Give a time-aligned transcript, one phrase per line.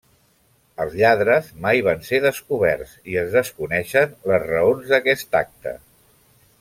[0.85, 5.77] Els lladres mai van ser descoberts, i es desconeixen les raons d'aquest acte.